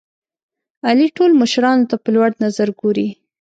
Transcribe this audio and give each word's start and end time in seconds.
علي 0.87 1.07
ټول 1.17 1.31
مشرانو 1.41 1.87
ته 1.89 1.95
په 2.03 2.09
لوړ 2.15 2.29
نظر 2.43 2.67
ګوري. 2.79 3.07